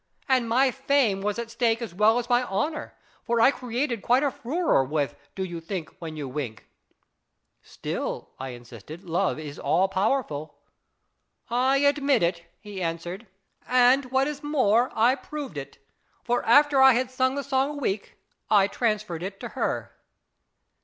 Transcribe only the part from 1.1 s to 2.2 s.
was at stake as well